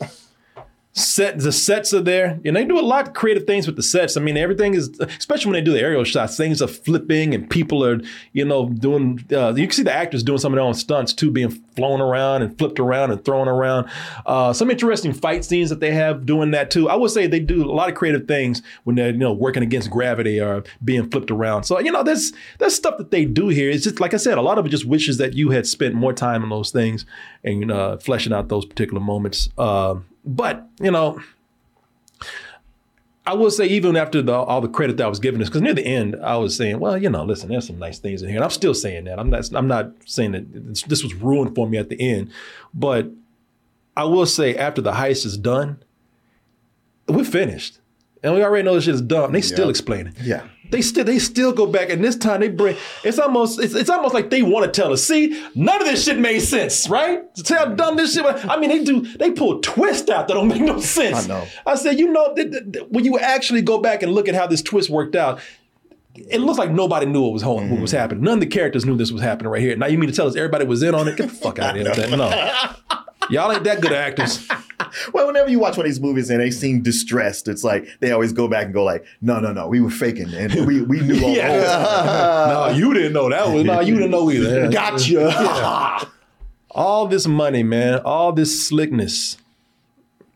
[0.93, 3.83] set the sets are there, and they do a lot of creative things with the
[3.83, 4.17] sets.
[4.17, 7.49] I mean, everything is, especially when they do the aerial shots, things are flipping, and
[7.49, 8.01] people are,
[8.33, 9.23] you know, doing.
[9.31, 12.01] Uh, you can see the actors doing some of their own stunts too, being flown
[12.01, 13.89] around and flipped around and thrown around.
[14.25, 16.89] Uh, some interesting fight scenes that they have doing that too.
[16.89, 19.63] I would say they do a lot of creative things when they're, you know, working
[19.63, 21.63] against gravity or being flipped around.
[21.63, 23.69] So you know, there's there's stuff that they do here.
[23.69, 25.93] It's just like I said, a lot of it just wishes that you had spent
[25.93, 27.05] more time on those things
[27.43, 29.49] and uh, fleshing out those particular moments.
[30.31, 31.19] But you know,
[33.25, 35.61] I will say even after the, all the credit that I was giving this, because
[35.63, 38.27] near the end I was saying, well, you know, listen, there's some nice things in
[38.29, 39.19] here, and I'm still saying that.
[39.19, 39.49] I'm not.
[39.53, 42.31] I'm not saying that this, this was ruined for me at the end,
[42.73, 43.07] but
[43.97, 45.81] I will say after the heist is done,
[47.07, 47.79] we're finished,
[48.23, 49.31] and we already know this shit is done.
[49.31, 49.71] They still Yeah.
[49.71, 50.13] explain it.
[50.21, 50.43] Yeah.
[50.71, 52.77] They still they still go back, and this time they bring.
[53.03, 55.03] It's almost it's, it's almost like they want to tell us.
[55.03, 57.23] See, none of this shit made sense, right?
[57.35, 58.23] See how dumb this shit.
[58.23, 58.45] was?
[58.47, 61.25] I mean, they do they pull twists out that don't make no sense.
[61.25, 61.47] I know.
[61.65, 64.35] I said, you know, th- th- th- when you actually go back and look at
[64.35, 65.39] how this twist worked out,
[66.15, 67.97] it looks like nobody knew what was ho- what was mm-hmm.
[67.97, 68.23] happening.
[68.23, 69.75] None of the characters knew this was happening right here.
[69.75, 71.17] Now you mean to tell us everybody was in on it?
[71.17, 72.15] Get the fuck out of here!
[72.15, 72.29] No,
[73.29, 74.47] y'all ain't that good actors.
[75.13, 78.11] Well, whenever you watch one of these movies and they seem distressed, it's like they
[78.11, 81.01] always go back and go like, "No, no, no, we were faking, and we we
[81.01, 83.65] knew all the whole no, you didn't know that was.
[83.65, 84.69] No, you didn't know either.
[84.71, 85.11] Gotcha.
[85.13, 86.03] Yeah.
[86.71, 87.99] All this money, man.
[88.05, 89.37] All this slickness.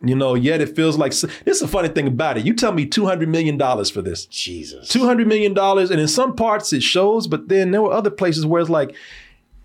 [0.06, 2.46] You know, yet it feels like this is a funny thing about it.
[2.46, 4.26] You tell me two hundred million dollars for this.
[4.26, 4.90] Jesus.
[4.90, 8.10] Two hundred million dollars, and in some parts it shows, but then there were other
[8.10, 8.94] places where it's like,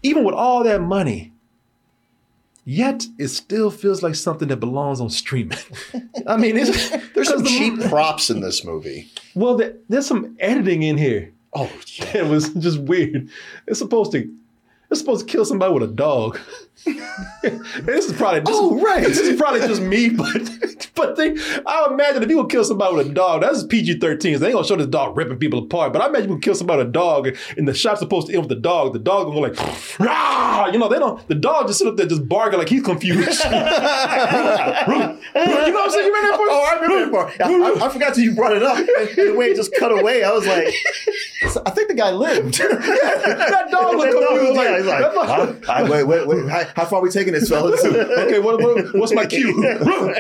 [0.03, 1.33] even with all that money,
[2.69, 5.57] yet it still feels like something that belongs on streaming.
[6.27, 6.55] I mean,
[7.15, 9.11] There's some the- cheap props in this movie.
[9.35, 11.33] well, there, there's some editing in here.
[11.55, 11.71] Oh,
[12.15, 13.31] It was just weird.
[13.67, 14.31] It's supposed to
[14.91, 16.39] it's supposed to kill somebody with a dog.
[17.83, 19.03] this is probably this, Oh, right.
[19.05, 20.27] This is probably just me, but
[20.95, 24.35] but they, I imagine if you would kill somebody with a dog, that's PG thirteen.
[24.35, 25.93] So they ain't gonna show this dog ripping people apart.
[25.93, 28.33] But I imagine you would kill somebody with a dog, and the shot's supposed to
[28.33, 28.93] end with the dog.
[28.93, 30.69] The dog gonna go like, Rah!
[30.73, 31.27] you know, they don't.
[31.29, 33.45] The dog just sit up there just barking like he's confused.
[33.45, 36.07] you know what I'm saying?
[36.07, 36.49] You remember that part?
[36.51, 37.51] Oh, I remember that part.
[37.51, 38.79] I, I, I forgot till you brought it up.
[38.79, 40.73] And, the way it just cut away, I was like,
[41.67, 42.55] I think the guy lived.
[42.55, 44.49] that dog was dog confused.
[44.49, 45.55] was- Like, yeah, he's like, "Huh?
[45.69, 46.49] All right, wait, wait, wait.
[46.49, 47.85] How, how far are we taking this, fellas?
[47.85, 49.61] okay, what, what, what's my cue?
[49.63, 50.15] Run,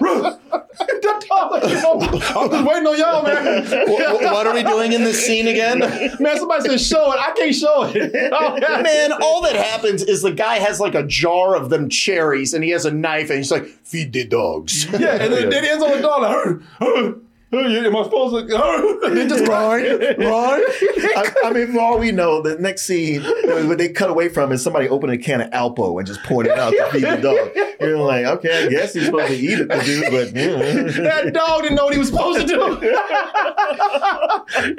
[0.00, 0.38] run.
[0.78, 3.88] That dog, like, you know, I'm just waiting on y'all, man.
[3.88, 5.80] What, what are we doing in this scene again?
[6.20, 7.18] Man, somebody said show it.
[7.18, 8.32] I can't show it.
[8.38, 8.82] Oh.
[8.82, 12.62] Man, all that happens is the guy has like a jar of them cherries and
[12.62, 14.84] he has a knife and he's like, feed the dogs.
[14.86, 17.14] Yeah, and then, then he ends on the dog like, "Hur, hur, hur,
[17.52, 18.56] am I supposed to?
[18.58, 19.06] Hur?
[19.06, 20.18] And then just Run, run.
[20.18, 20.60] run.
[20.60, 24.52] I, I mean, for all we know, the next scene, what they cut away from
[24.52, 27.16] is somebody opening a can of Alpo and just pouring it out to feed the
[27.22, 27.50] dog.
[27.80, 31.02] You're like, okay, I guess he's supposed to eat it, the dude, but yeah.
[31.22, 32.78] That dog didn't know what he was supposed to do.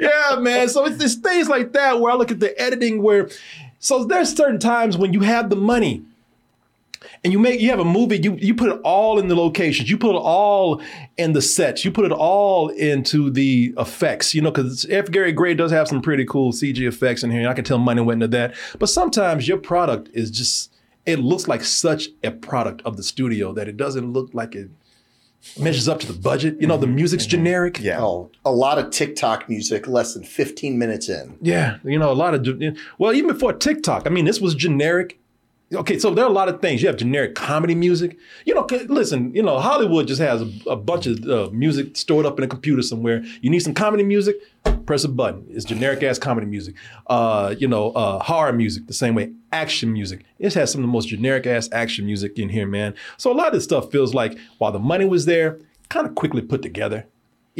[0.00, 0.68] yeah, man.
[0.68, 3.28] So it's, it's things like that where I look at the editing where,
[3.78, 6.04] so there's certain times when you have the money
[7.22, 9.90] and you make you have a movie you you put it all in the locations
[9.90, 10.80] you put it all
[11.16, 15.10] in the sets you put it all into the effects you know because F.
[15.10, 17.78] Gary Gray does have some pretty cool cg effects in here and i can tell
[17.78, 20.72] money went into that but sometimes your product is just
[21.06, 24.70] it looks like such a product of the studio that it doesn't look like it
[25.58, 26.96] measures up to the budget you know the mm-hmm.
[26.96, 27.30] music's mm-hmm.
[27.30, 28.00] generic Yeah.
[28.00, 31.38] Oh, a lot of TikTok music less than 15 minutes in.
[31.40, 32.46] Yeah, you know, a lot of
[32.98, 34.06] well, even before TikTok.
[34.06, 35.19] I mean, this was generic.
[35.72, 36.82] Okay, so there are a lot of things.
[36.82, 38.18] You have generic comedy music.
[38.44, 42.26] You know, listen, you know, Hollywood just has a, a bunch of uh, music stored
[42.26, 43.22] up in a computer somewhere.
[43.40, 44.34] You need some comedy music,
[44.84, 45.46] press a button.
[45.48, 46.74] It's generic ass comedy music.
[47.06, 49.32] Uh, you know, uh, horror music the same way.
[49.52, 50.24] Action music.
[50.40, 52.94] It has some of the most generic ass action music in here, man.
[53.16, 56.16] So a lot of this stuff feels like while the money was there, kind of
[56.16, 57.06] quickly put together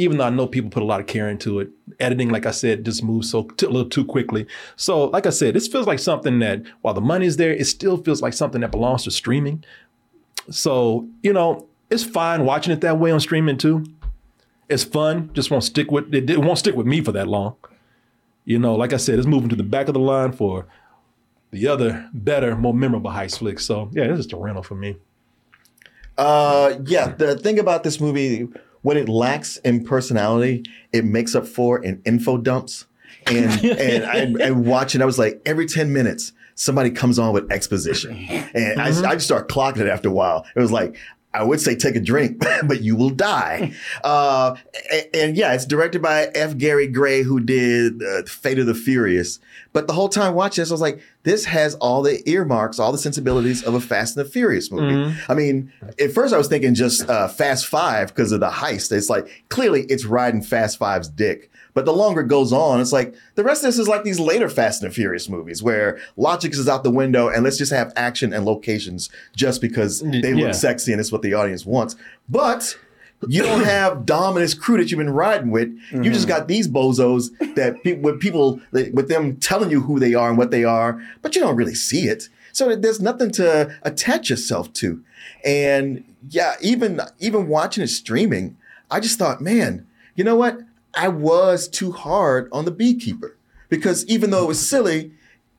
[0.01, 2.51] even though I know people put a lot of care into it, editing, like I
[2.51, 4.47] said, just moves so t- a little too quickly.
[4.75, 7.97] So, like I said, this feels like something that while the money's there, it still
[7.97, 9.63] feels like something that belongs to streaming.
[10.49, 13.85] So, you know, it's fine watching it that way on streaming too.
[14.69, 15.29] It's fun.
[15.33, 16.27] Just won't stick with it.
[16.29, 17.55] It won't stick with me for that long.
[18.43, 20.65] You know, like I said, it's moving to the back of the line for
[21.51, 23.65] the other better, more memorable heist flicks.
[23.65, 24.95] So, yeah, this is a rental for me.
[26.17, 28.47] Uh, yeah, the thing about this movie,
[28.81, 32.85] what it lacks in personality, it makes up for in info dumps.
[33.27, 34.15] And and I,
[34.47, 35.01] and it.
[35.01, 38.15] I was like, every ten minutes, somebody comes on with exposition,
[38.53, 39.05] and I, mm-hmm.
[39.05, 40.45] I just start clocking it after a while.
[40.55, 40.97] It was like.
[41.33, 43.73] I would say take a drink, but you will die.
[44.03, 44.55] Uh,
[44.91, 46.57] and, and yeah, it's directed by F.
[46.57, 49.39] Gary Gray, who did uh, Fate of the Furious.
[49.73, 52.91] But the whole time watching this, I was like, this has all the earmarks, all
[52.91, 55.15] the sensibilities of a Fast and the Furious movie.
[55.29, 58.91] I mean, at first I was thinking just uh, Fast Five because of the heist.
[58.91, 61.49] It's like clearly it's riding Fast Five's dick.
[61.73, 64.19] But the longer it goes on, it's like the rest of this is like these
[64.19, 67.93] later Fast and Furious movies where logic is out the window and let's just have
[67.95, 70.47] action and locations just because they yeah.
[70.47, 71.95] look sexy and it's what the audience wants.
[72.27, 72.77] But
[73.27, 75.69] you don't have Dom and his crew that you've been riding with.
[75.91, 76.37] You just mm-hmm.
[76.37, 80.37] got these bozos that pe- with people with them telling you who they are and
[80.37, 82.29] what they are, but you don't really see it.
[82.51, 85.03] So there's nothing to attach yourself to.
[85.45, 88.57] And yeah, even even watching it streaming,
[88.89, 90.59] I just thought, man, you know what?
[90.93, 93.37] I was too hard on the beekeeper
[93.69, 95.13] because even though it was silly,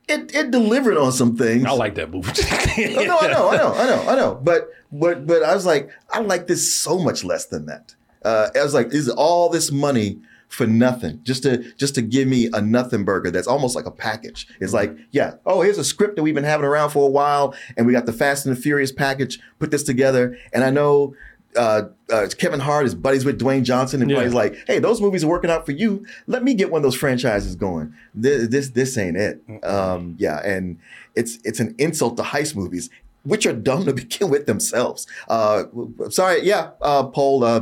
[0.07, 1.65] it, it delivered on some things.
[1.65, 2.31] I like that movie.
[3.05, 4.39] No, I know, I know, I know, I know.
[4.41, 7.95] But but but I was like, I like this so much less than that.
[8.23, 11.19] Uh, I was like, is all this money for nothing?
[11.23, 14.47] Just to just to give me a nothing burger that's almost like a package.
[14.59, 17.55] It's like, yeah, oh, here's a script that we've been having around for a while,
[17.77, 19.39] and we got the Fast and the Furious package.
[19.59, 21.15] Put this together, and I know.
[21.55, 24.23] Uh, uh, Kevin Hart is buddies with Dwayne Johnson, and Yeah.
[24.23, 26.05] he's like, "Hey, those movies are working out for you.
[26.27, 29.41] Let me get one of those franchises going." This, this, this ain't it.
[29.63, 30.77] Um, yeah, and
[31.15, 32.89] it's it's an insult to heist movies,
[33.23, 35.07] which are dumb to begin with themselves.
[35.27, 35.63] Uh,
[36.09, 37.43] sorry, yeah, uh, Paul.
[37.43, 37.61] Uh,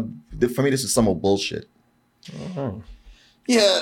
[0.56, 1.68] for me, this is some old bullshit.
[3.52, 3.82] Yeah,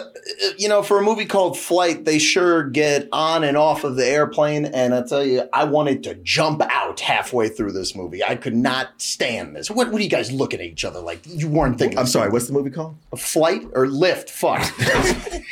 [0.57, 4.05] you know, for a movie called Flight, they sure get on and off of the
[4.05, 4.65] airplane.
[4.65, 8.23] And I tell you, I wanted to jump out halfway through this movie.
[8.23, 9.69] I could not stand this.
[9.69, 11.21] What, what are you guys looking at each other like?
[11.25, 11.99] You weren't thinking.
[11.99, 12.29] I'm sorry.
[12.29, 12.95] What's the movie called?
[13.15, 14.29] Flight or Lift?
[14.31, 14.61] Fuck.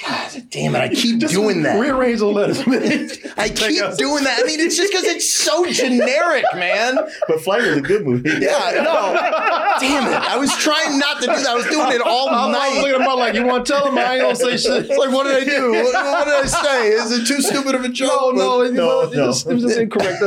[0.08, 0.80] God damn it!
[0.80, 1.80] I keep doing that.
[1.80, 2.60] Rearrange the letters.
[3.38, 4.40] I keep doing that.
[4.42, 6.98] I mean, it's just because it's so generic, man.
[7.28, 8.30] But Flight is a good movie.
[8.30, 9.14] Yeah, no.
[9.80, 10.14] Damn it!
[10.16, 11.48] I was trying not to do that.
[11.48, 12.82] I was doing it all I was night.
[12.82, 14.86] looking at him like, you want to tell him I ain't gonna say shit.
[14.86, 15.72] It's like, what did I do?
[15.72, 16.90] What, what did I say?
[16.90, 18.10] Is it too stupid of a joke?
[18.10, 19.28] No, no, it, No, it, no.
[19.28, 20.22] Just, it was just incorrect.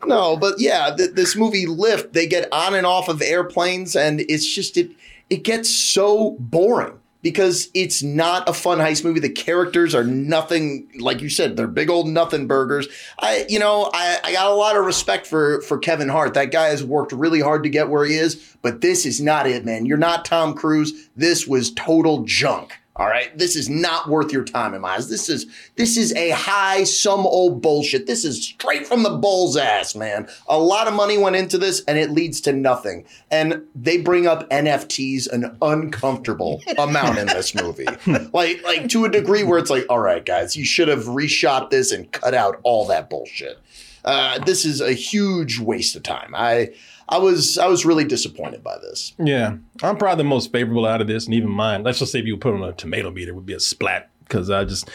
[0.06, 4.20] no, but yeah, th- this movie Lift, they get on and off of airplanes, and
[4.20, 4.90] it's just it
[5.28, 9.18] it gets so boring because it's not a fun heist movie.
[9.18, 12.86] The characters are nothing, like you said, they're big old nothing burgers.
[13.18, 16.34] I, you know, I, I got a lot of respect for for Kevin Hart.
[16.34, 19.48] That guy has worked really hard to get where he is, but this is not
[19.48, 19.86] it, man.
[19.86, 21.08] You're not Tom Cruise.
[21.16, 22.78] This was total junk.
[22.98, 25.10] All right, this is not worth your time in my eyes.
[25.10, 28.06] This is this is a high some old bullshit.
[28.06, 30.28] This is straight from the bull's ass, man.
[30.48, 33.04] A lot of money went into this, and it leads to nothing.
[33.30, 37.86] And they bring up NFTs an uncomfortable amount in this movie,
[38.32, 41.68] like like to a degree where it's like, all right, guys, you should have reshot
[41.68, 43.58] this and cut out all that bullshit.
[44.06, 46.32] Uh, this is a huge waste of time.
[46.34, 46.70] I
[47.08, 49.14] I was I was really disappointed by this.
[49.18, 51.82] Yeah, I'm probably the most favorable out of this, and even mine.
[51.82, 54.10] Let's just say if you put on a tomato meter, it would be a splat
[54.24, 54.88] because I just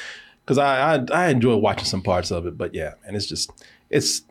[0.43, 3.51] because I, I I enjoy watching some parts of it, but yeah, and it's just
[3.89, 4.23] it's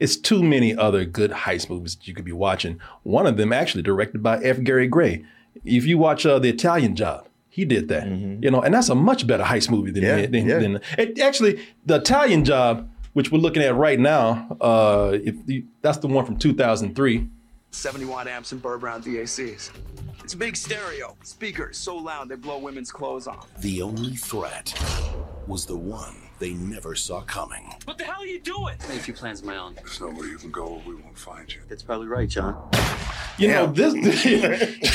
[0.00, 2.80] it's too many other good heist movies that you could be watching.
[3.04, 4.60] One of them actually directed by F.
[4.62, 5.24] Gary Gray.
[5.64, 8.08] If you watch uh, the Italian Job, he did that.
[8.08, 10.58] You know, and that's a much better heist movie than Yeah, than, yeah.
[10.58, 14.56] than it, actually the Italian Job, which we're looking at right now.
[14.60, 17.28] Uh, if you, that's the one from 2003.
[17.70, 19.70] 70 watt amps and Burr Brown DACs.
[20.22, 21.16] It's a big stereo.
[21.22, 23.48] Speakers so loud they blow women's clothes off.
[23.60, 24.74] The only threat
[25.46, 27.72] was the one they never saw coming.
[27.84, 28.74] What the hell are you doing?
[28.82, 29.74] I made a few plans of my own.
[29.74, 31.60] There's nowhere you can go we won't find you.
[31.68, 32.68] That's probably right, John.
[33.38, 33.94] You know this.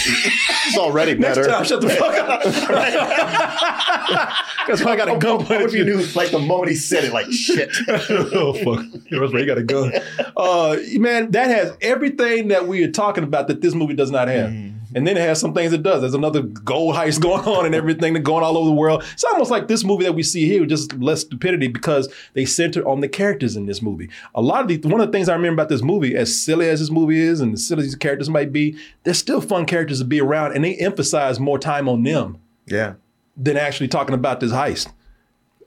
[0.68, 1.44] It's already better.
[1.44, 1.50] Next better.
[1.50, 2.44] time, shut the fuck up.
[4.68, 5.98] That's why I got a gun What pointed if you you.
[5.98, 7.74] knew, like the moment he said it, like shit.
[7.88, 8.86] oh fuck!
[9.10, 9.94] That's why you got a gun.
[10.36, 14.28] Uh, man, that has everything that we are talking about that this movie does not
[14.28, 14.54] have.
[14.96, 16.02] And then it has some things it does.
[16.02, 19.04] There's another gold heist going on and everything that's going all over the world.
[19.14, 22.88] It's almost like this movie that we see here, just less stupidity because they center
[22.88, 24.10] on the characters in this movie.
[24.36, 26.70] A lot of the one of the things I remember about this movie, as silly
[26.70, 29.66] as this movie is and as silly as these characters might be, they're still fun
[29.66, 32.94] characters to be around, and they emphasize more time on them Yeah.
[33.36, 34.88] than actually talking about this heist.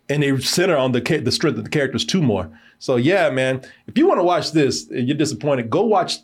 [0.09, 2.51] And they center on the the strength of the characters too more.
[2.79, 6.17] So yeah, man, if you want to watch this and you're disappointed, go watch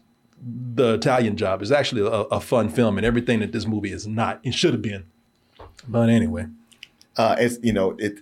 [0.44, 1.62] the Italian Job.
[1.62, 4.40] is actually a, a fun film and everything that this movie is not.
[4.44, 5.04] It should have been.
[5.88, 6.46] But anyway,
[7.16, 8.20] uh, it's you know it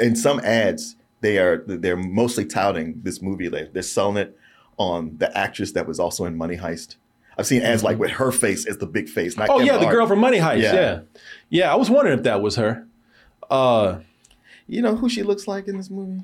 [0.00, 3.48] in some ads they are they're mostly touting this movie.
[3.48, 4.38] They- They're selling it
[4.76, 6.96] on the actress that was also in Money Heist.
[7.38, 9.36] I've seen ads like with her face as the big face.
[9.36, 9.94] Not Oh Kevin yeah, the Hart.
[9.94, 10.62] girl from Money Heist.
[10.62, 11.00] Yeah.
[11.48, 12.86] yeah, I was wondering if that was her.
[13.50, 14.00] Uh,
[14.68, 16.22] you know who she looks like in this movie?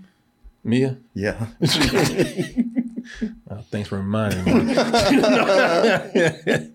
[0.65, 0.99] Mia.
[1.15, 1.47] Yeah.
[3.51, 4.75] Oh, thanks for reminding me.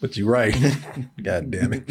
[0.00, 0.56] but you're right.
[1.22, 1.90] God damn it.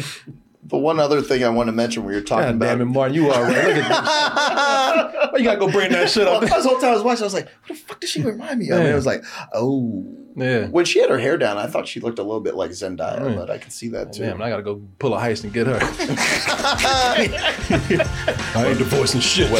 [0.62, 2.66] The one other thing I want to mention when we were talking God about.
[2.66, 3.64] damn it, Martin, you are right.
[3.64, 5.30] Look at this.
[5.32, 6.42] Why you gotta go bring that shit up?
[6.42, 8.58] This whole time I was watching, I was like, "What the fuck does she remind
[8.58, 8.92] me of?" And Yeah.
[8.92, 10.04] it was like, "Oh,
[10.36, 12.72] yeah." When she had her hair down, I thought she looked a little bit like
[12.72, 14.22] Zendaya, but I can see that oh, too.
[14.22, 15.78] Damn, I gotta go pull a heist and get her.
[18.54, 19.50] I ain't divorcing shit.